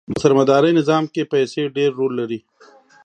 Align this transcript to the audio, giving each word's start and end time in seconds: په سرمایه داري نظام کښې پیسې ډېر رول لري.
په 0.13 0.17
سرمایه 0.23 0.47
داري 0.51 0.71
نظام 0.79 1.03
کښې 1.13 1.23
پیسې 1.33 1.61
ډېر 1.75 1.89
رول 1.99 2.13
لري. 2.19 2.39